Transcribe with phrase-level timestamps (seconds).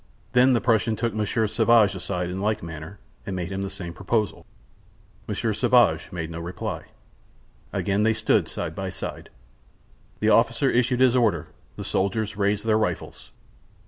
[0.33, 3.93] Then the Prussian took Monsieur Sauvage aside in like manner, and made him the same
[3.93, 4.47] proposal.
[5.27, 6.85] Monsieur Sauvage made no reply.
[7.71, 9.29] Again they stood side by side.
[10.19, 13.29] The officer issued his orders; the soldiers raised their rifles.